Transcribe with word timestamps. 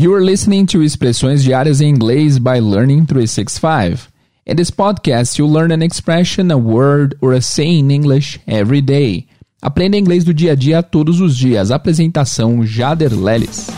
You 0.00 0.14
are 0.14 0.24
listening 0.24 0.64
to 0.68 0.82
Expressões 0.82 1.42
Diárias 1.42 1.82
em 1.82 1.90
Inglês 1.90 2.38
by 2.38 2.58
Learning 2.58 3.04
365. 3.04 4.08
In 4.46 4.56
this 4.56 4.70
podcast, 4.70 5.38
you'll 5.38 5.52
learn 5.52 5.70
an 5.72 5.82
expression, 5.82 6.50
a 6.50 6.56
word, 6.56 7.18
or 7.20 7.34
a 7.34 7.42
saying 7.42 7.80
in 7.80 7.90
English 7.90 8.40
every 8.46 8.80
day. 8.80 9.26
Aprenda 9.60 9.98
inglês 9.98 10.24
do 10.24 10.32
dia 10.32 10.52
a 10.52 10.54
dia 10.54 10.82
todos 10.82 11.20
os 11.20 11.36
dias. 11.36 11.70
Apresentação 11.70 12.64
Jader 12.64 13.12
Lelis. 13.12 13.68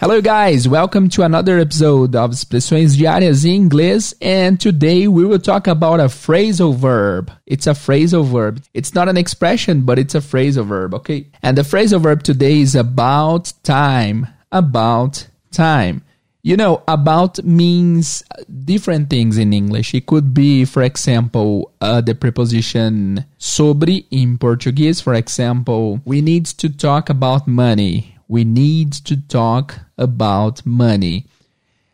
Hello 0.00 0.20
guys, 0.20 0.68
welcome 0.68 1.08
to 1.08 1.24
another 1.24 1.58
episode 1.58 2.14
of 2.14 2.30
Expressões 2.30 2.96
Diárias 2.96 3.44
em 3.44 3.66
Inglês 3.68 4.14
and 4.22 4.56
today 4.56 5.08
we 5.08 5.24
will 5.24 5.40
talk 5.40 5.66
about 5.66 5.98
a 5.98 6.04
phrasal 6.04 6.72
verb. 6.72 7.32
It's 7.46 7.66
a 7.66 7.72
phrasal 7.72 8.24
verb. 8.24 8.62
It's 8.72 8.94
not 8.94 9.08
an 9.08 9.16
expression 9.16 9.80
but 9.80 9.98
it's 9.98 10.14
a 10.14 10.20
phrasal 10.20 10.64
verb, 10.66 10.94
okay? 10.94 11.26
And 11.42 11.58
the 11.58 11.62
phrasal 11.62 12.00
verb 12.00 12.22
today 12.22 12.60
is 12.60 12.76
about 12.76 13.52
time. 13.64 14.28
About 14.52 15.26
time. 15.50 16.04
You 16.44 16.56
know, 16.56 16.84
about 16.86 17.42
means 17.42 18.22
different 18.64 19.10
things 19.10 19.36
in 19.36 19.52
English. 19.52 19.94
It 19.94 20.06
could 20.06 20.32
be, 20.32 20.64
for 20.64 20.84
example, 20.84 21.72
uh, 21.80 22.02
the 22.02 22.14
preposition 22.14 23.24
sobre 23.36 24.06
in 24.12 24.38
Portuguese. 24.38 25.00
For 25.00 25.14
example, 25.14 26.00
we 26.04 26.20
need 26.20 26.46
to 26.46 26.68
talk 26.68 27.10
about 27.10 27.48
money 27.48 28.14
we 28.28 28.44
need 28.44 28.92
to 28.92 29.16
talk 29.16 29.80
about 29.96 30.64
money. 30.64 31.26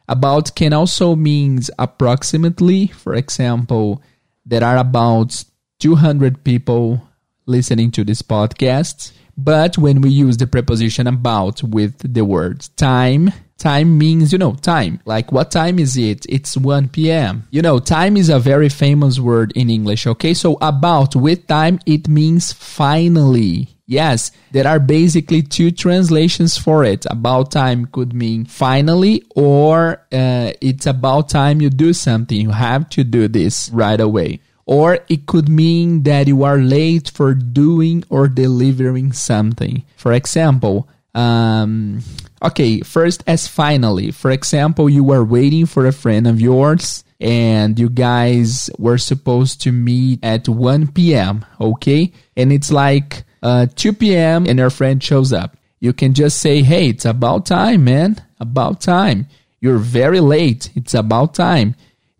About 0.09 0.55
can 0.55 0.73
also 0.73 1.17
means 1.17 1.71
approximately. 1.79 2.89
For 2.89 3.15
example, 3.15 4.03
there 4.45 4.63
are 4.63 4.77
about 4.77 5.45
200 5.79 6.45
people 6.45 7.09
listening 7.47 7.91
to 7.93 8.05
this 8.05 8.21
podcast. 8.21 9.13
But 9.37 9.79
when 9.79 10.01
we 10.01 10.11
use 10.11 10.37
the 10.37 10.47
preposition 10.47 11.07
about 11.07 11.63
with 11.63 12.13
the 12.13 12.25
word 12.25 12.67
time, 12.77 13.33
time 13.59 13.97
means, 13.99 14.33
you 14.33 14.39
know, 14.39 14.55
time. 14.55 15.01
Like, 15.05 15.33
what 15.33 15.51
time 15.51 15.79
is 15.79 15.97
it? 15.97 16.27
It's 16.29 16.57
1 16.57 16.89
p.m. 16.89 17.47
You 17.51 17.63
know, 17.63 17.79
time 17.79 18.17
is 18.17 18.29
a 18.29 18.39
very 18.39 18.69
famous 18.69 19.19
word 19.19 19.53
in 19.55 19.71
English, 19.71 20.07
okay? 20.07 20.35
So, 20.35 20.59
about 20.61 21.17
with 21.17 21.47
time, 21.47 21.81
it 21.87 22.09
means 22.09 22.53
finally. 22.53 23.69
Yes, 23.87 24.33
there 24.53 24.67
are 24.67 24.79
basically 24.79 25.43
two 25.43 25.71
translations 25.71 26.57
for 26.57 26.85
it. 26.85 27.05
About 27.11 27.51
time 27.51 27.85
could 27.87 28.15
mean 28.15 28.47
finally, 28.47 29.23
or 29.37 30.03
uh, 30.11 30.53
it's 30.63 30.87
about 30.87 31.29
time 31.29 31.61
you 31.61 31.69
do 31.69 31.93
something. 31.93 32.41
You 32.41 32.51
have 32.51 32.89
to 32.91 33.05
do 33.05 33.29
this 33.29 33.69
right 33.71 34.01
away. 34.01 34.41
Or 34.67 35.01
it 35.11 35.27
could 35.27 35.51
mean 35.51 36.05
that 36.05 36.27
you 36.27 36.43
are 36.45 36.57
late 36.57 37.11
for 37.11 37.35
doing 37.35 38.05
or 38.09 38.29
delivering 38.29 39.13
something. 39.13 39.85
For 39.97 40.15
example, 40.15 40.89
um, 41.15 42.01
okay, 42.43 42.81
first 42.81 43.23
as 43.27 43.47
finally. 43.47 44.11
For 44.11 44.31
example, 44.31 44.89
you 44.89 45.05
were 45.05 45.25
waiting 45.25 45.67
for 45.67 45.87
a 45.87 45.93
friend 45.93 46.27
of 46.27 46.41
yours 46.41 47.05
and 47.21 47.79
you 47.79 47.89
guys 47.89 48.69
were 48.79 48.99
supposed 48.99 49.61
to 49.63 49.73
meet 49.73 50.21
at 50.23 50.49
1 50.49 50.89
p.m. 50.89 51.45
Okay. 51.61 52.13
And 52.37 52.53
it's 52.53 52.71
like, 52.71 53.25
uh, 53.43 53.67
2 53.77 53.93
p.m. 53.93 54.47
and 54.47 54.59
your 54.59 54.71
friend 54.71 55.03
shows 55.03 55.33
up. 55.33 55.57
You 55.81 55.93
can 55.93 56.15
just 56.15 56.41
say, 56.41 56.63
hey, 56.63 56.89
it's 56.89 57.05
about 57.05 57.47
time, 57.47 57.85
man. 57.85 58.23
About 58.41 58.81
time. 58.81 59.29
You're 59.61 59.79
very 59.79 60.21
late. 60.21 60.71
It's 60.75 60.95
about 60.95 61.35
time. 61.35 61.75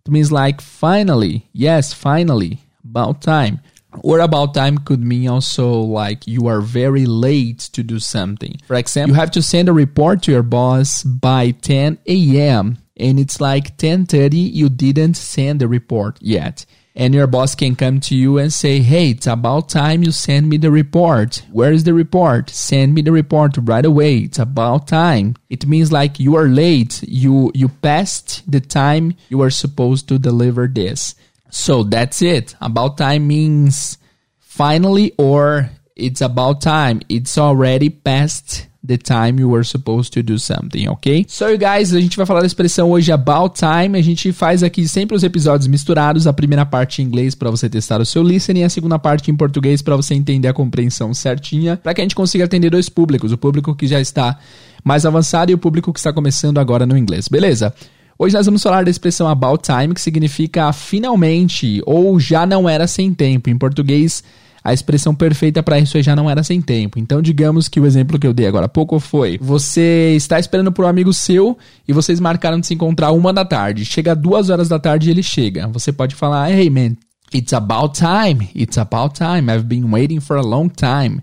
It 0.05 0.11
means 0.11 0.31
like 0.31 0.61
finally. 0.61 1.47
Yes, 1.51 1.93
finally. 1.93 2.59
About 2.83 3.21
time. 3.21 3.59
Or 4.03 4.19
about 4.19 4.53
time 4.53 4.79
could 4.79 5.03
mean 5.03 5.29
also 5.29 5.71
like 5.79 6.27
you 6.27 6.47
are 6.47 6.61
very 6.61 7.05
late 7.05 7.59
to 7.73 7.83
do 7.83 7.99
something. 7.99 8.59
For 8.67 8.75
example, 8.75 9.15
you 9.15 9.19
have 9.19 9.31
to 9.31 9.41
send 9.41 9.69
a 9.69 9.73
report 9.73 10.23
to 10.23 10.31
your 10.31 10.43
boss 10.43 11.03
by 11.03 11.51
10 11.51 11.99
a.m. 12.07 12.77
and 12.97 13.19
it's 13.19 13.41
like 13.41 13.77
10:30 13.77 14.53
you 14.53 14.69
didn't 14.69 15.15
send 15.15 15.59
the 15.59 15.67
report 15.67 16.17
yet 16.21 16.65
and 16.95 17.13
your 17.13 17.27
boss 17.27 17.55
can 17.55 17.75
come 17.75 17.99
to 17.99 18.15
you 18.15 18.37
and 18.37 18.51
say, 18.51 18.79
Hey, 18.79 19.09
it's 19.09 19.27
about 19.27 19.69
time 19.69 20.03
you 20.03 20.11
send 20.11 20.47
me 20.47 20.57
the 20.57 20.71
report. 20.71 21.43
Where 21.51 21.73
is 21.73 21.83
the 21.83 21.93
report? 21.93 22.49
Send 22.49 22.93
me 22.93 23.01
the 23.01 23.11
report 23.11 23.57
right 23.61 23.85
away. 23.85 24.19
It's 24.19 24.39
about 24.39 24.87
time. 24.87 25.35
It 25.49 25.67
means 25.67 25.91
like 25.91 26.19
you 26.19 26.35
are 26.35 26.47
late. 26.47 27.03
You, 27.03 27.51
you 27.53 27.67
passed 27.67 28.49
the 28.49 28.61
time 28.61 29.15
you 29.27 29.41
are 29.41 29.49
supposed 29.49 30.07
to 30.07 30.17
deliver 30.17 30.67
this. 30.67 31.15
So 31.49 31.83
that's 31.83 32.21
it. 32.21 32.55
About 32.59 32.97
time 32.97 33.27
means 33.27 33.97
finally 34.39 35.13
or 35.17 35.69
it's 35.95 36.21
about 36.21 36.61
time. 36.61 37.01
It's 37.09 37.37
already 37.37 37.89
past 37.89 38.67
the 38.85 38.97
time 38.97 39.39
you 39.39 39.49
were 39.49 39.63
supposed 39.63 40.13
to 40.13 40.21
do 40.21 40.37
something, 40.37 40.87
ok? 40.89 41.25
So, 41.27 41.57
guys, 41.57 41.93
a 41.93 41.99
gente 41.99 42.15
vai 42.17 42.25
falar 42.25 42.41
da 42.41 42.45
expressão 42.45 42.91
hoje 42.91 43.11
about 43.11 43.57
time. 43.57 43.97
A 43.97 44.01
gente 44.01 44.31
faz 44.31 44.61
aqui 44.61 44.87
sempre 44.87 45.15
os 45.15 45.23
episódios 45.23 45.67
misturados. 45.67 46.27
A 46.27 46.33
primeira 46.33 46.65
parte 46.65 47.01
em 47.01 47.05
inglês 47.05 47.33
para 47.33 47.49
você 47.49 47.67
testar 47.67 47.99
o 47.99 48.05
seu 48.05 48.21
listening, 48.21 48.63
a 48.63 48.69
segunda 48.69 48.99
parte 48.99 49.31
em 49.31 49.35
português 49.35 49.81
para 49.81 49.95
você 49.95 50.13
entender 50.13 50.47
a 50.47 50.53
compreensão 50.53 51.13
certinha, 51.13 51.77
para 51.77 51.93
que 51.93 52.01
a 52.01 52.03
gente 52.03 52.15
consiga 52.15 52.45
atender 52.45 52.69
dois 52.69 52.89
públicos: 52.89 53.31
o 53.31 53.37
público 53.37 53.75
que 53.75 53.87
já 53.87 53.99
está 53.99 54.37
mais 54.83 55.05
avançado 55.05 55.51
e 55.51 55.55
o 55.55 55.57
público 55.57 55.91
que 55.91 55.99
está 55.99 56.13
começando 56.13 56.59
agora 56.59 56.85
no 56.85 56.97
inglês, 56.97 57.27
beleza? 57.27 57.73
Hoje 58.17 58.33
nós 58.33 58.45
vamos 58.45 58.63
falar 58.63 58.85
da 58.85 58.89
expressão 58.89 59.27
about 59.27 59.61
time, 59.61 59.93
que 59.93 59.99
significa 59.99 60.71
finalmente 60.71 61.81
ou 61.85 62.17
já 62.17 62.45
não 62.45 62.67
era 62.67 62.87
sem 62.87 63.13
tempo. 63.13 63.49
Em 63.49 63.57
português, 63.57 64.23
a 64.63 64.73
expressão 64.73 65.13
perfeita 65.13 65.61
para 65.61 65.79
isso 65.79 66.01
já 66.01 66.15
não 66.15 66.29
era 66.29 66.41
sem 66.41 66.61
tempo. 66.61 66.97
Então, 66.97 67.21
digamos 67.21 67.67
que 67.67 67.77
o 67.77 67.85
exemplo 67.85 68.17
que 68.17 68.25
eu 68.25 68.33
dei 68.33 68.47
agora 68.47 68.67
há 68.67 68.69
pouco 68.69 69.01
foi: 69.01 69.37
você 69.41 70.13
está 70.15 70.39
esperando 70.39 70.71
por 70.71 70.85
um 70.85 70.87
amigo 70.87 71.11
seu 71.11 71.57
e 71.85 71.91
vocês 71.91 72.21
marcaram 72.21 72.57
de 72.57 72.67
se 72.67 72.73
encontrar 72.73 73.11
uma 73.11 73.33
da 73.33 73.43
tarde. 73.43 73.83
Chega 73.83 74.15
duas 74.15 74.49
horas 74.49 74.69
da 74.69 74.79
tarde 74.79 75.09
e 75.09 75.11
ele 75.11 75.21
chega. 75.21 75.67
Você 75.67 75.91
pode 75.91 76.15
falar: 76.15 76.49
Hey 76.49 76.69
man, 76.69 76.95
it's 77.33 77.51
about 77.51 77.99
time. 77.99 78.49
It's 78.55 78.77
about 78.77 79.13
time. 79.13 79.51
I've 79.51 79.65
been 79.65 79.91
waiting 79.91 80.21
for 80.21 80.37
a 80.37 80.41
long 80.41 80.69
time. 80.69 81.21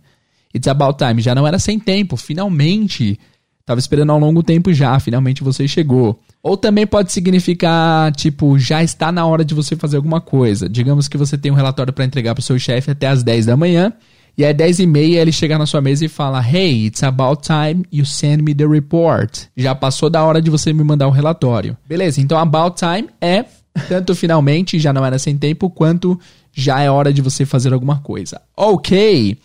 It's 0.54 0.68
about 0.68 1.02
time. 1.02 1.22
Já 1.22 1.34
não 1.34 1.46
era 1.46 1.58
sem 1.58 1.80
tempo. 1.80 2.18
Finalmente. 2.18 3.18
Tava 3.64 3.78
esperando 3.78 4.10
há 4.10 4.16
um 4.16 4.18
longo 4.18 4.42
tempo 4.42 4.74
já. 4.74 4.98
Finalmente 5.00 5.42
você 5.42 5.66
chegou. 5.66 6.20
Ou 6.42 6.56
também 6.56 6.86
pode 6.86 7.12
significar, 7.12 8.10
tipo, 8.12 8.58
já 8.58 8.82
está 8.82 9.12
na 9.12 9.24
hora 9.24 9.44
de 9.44 9.54
você 9.54 9.76
fazer 9.76 9.96
alguma 9.96 10.20
coisa. 10.20 10.68
Digamos 10.68 11.06
que 11.06 11.16
você 11.16 11.38
tem 11.38 11.52
um 11.52 11.54
relatório 11.54 11.92
para 11.92 12.04
entregar 12.04 12.34
para 12.34 12.40
o 12.40 12.44
seu 12.44 12.58
chefe 12.58 12.90
até 12.90 13.06
as 13.06 13.22
10 13.22 13.46
da 13.46 13.56
manhã. 13.56 13.92
E 14.36 14.44
às 14.44 14.56
10 14.56 14.80
e 14.80 14.86
meia 14.86 15.20
ele 15.20 15.30
chega 15.30 15.58
na 15.58 15.66
sua 15.66 15.80
mesa 15.80 16.04
e 16.04 16.08
fala: 16.08 16.42
Hey, 16.42 16.86
it's 16.86 17.02
about 17.02 17.42
time 17.42 17.84
you 17.92 18.04
send 18.04 18.42
me 18.42 18.54
the 18.54 18.66
report. 18.66 19.42
Já 19.56 19.74
passou 19.74 20.08
da 20.08 20.24
hora 20.24 20.40
de 20.40 20.50
você 20.50 20.72
me 20.72 20.82
mandar 20.82 21.06
um 21.06 21.10
relatório. 21.10 21.76
Beleza, 21.86 22.20
então 22.20 22.38
about 22.38 22.76
time 22.76 23.08
é 23.20 23.44
tanto 23.88 24.14
finalmente, 24.14 24.78
já 24.78 24.92
não 24.92 25.04
era 25.04 25.18
sem 25.18 25.36
tempo, 25.36 25.70
quanto 25.70 26.18
já 26.52 26.80
é 26.80 26.90
hora 26.90 27.12
de 27.12 27.22
você 27.22 27.46
fazer 27.46 27.72
alguma 27.72 28.00
coisa. 28.00 28.40
Ok. 28.56 29.38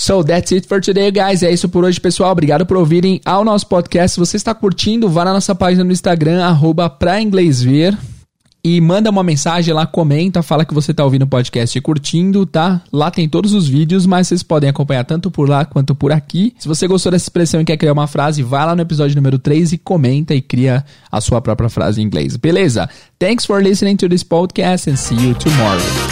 So 0.00 0.22
that's 0.22 0.52
it 0.52 0.68
for 0.68 0.80
today, 0.80 1.10
guys. 1.10 1.42
É 1.42 1.50
isso 1.50 1.68
por 1.68 1.84
hoje, 1.84 2.00
pessoal. 2.00 2.30
Obrigado 2.30 2.64
por 2.64 2.76
ouvirem 2.76 3.20
ao 3.24 3.44
nosso 3.44 3.66
podcast. 3.66 4.14
Se 4.14 4.20
você 4.20 4.36
está 4.36 4.54
curtindo, 4.54 5.08
vá 5.08 5.24
na 5.24 5.32
nossa 5.32 5.56
página 5.56 5.82
no 5.82 5.90
Instagram, 5.90 6.40
arroba 6.44 6.88
pra 6.88 7.20
inglês 7.20 7.60
ver. 7.60 7.98
E 8.62 8.80
manda 8.80 9.10
uma 9.10 9.24
mensagem 9.24 9.74
lá, 9.74 9.86
comenta, 9.86 10.40
fala 10.40 10.64
que 10.64 10.72
você 10.72 10.92
está 10.92 11.02
ouvindo 11.02 11.22
o 11.22 11.26
podcast 11.26 11.76
e 11.76 11.80
curtindo, 11.80 12.46
tá? 12.46 12.80
Lá 12.92 13.10
tem 13.10 13.28
todos 13.28 13.52
os 13.52 13.66
vídeos, 13.66 14.06
mas 14.06 14.28
vocês 14.28 14.42
podem 14.44 14.70
acompanhar 14.70 15.04
tanto 15.04 15.32
por 15.32 15.48
lá 15.48 15.64
quanto 15.64 15.96
por 15.96 16.12
aqui. 16.12 16.54
Se 16.60 16.68
você 16.68 16.86
gostou 16.86 17.10
dessa 17.10 17.24
expressão 17.24 17.60
e 17.60 17.64
quer 17.64 17.76
criar 17.76 17.92
uma 17.92 18.06
frase, 18.06 18.40
vá 18.40 18.64
lá 18.64 18.76
no 18.76 18.82
episódio 18.82 19.16
número 19.16 19.38
3 19.38 19.72
e 19.72 19.78
comenta 19.78 20.32
e 20.32 20.40
cria 20.40 20.84
a 21.10 21.20
sua 21.20 21.40
própria 21.40 21.68
frase 21.68 22.00
em 22.00 22.04
inglês. 22.04 22.36
Beleza? 22.36 22.88
Thanks 23.18 23.44
for 23.44 23.60
listening 23.60 23.96
to 23.96 24.08
this 24.08 24.22
podcast 24.22 24.88
and 24.88 24.96
see 24.96 25.16
you 25.16 25.34
tomorrow. 25.34 26.07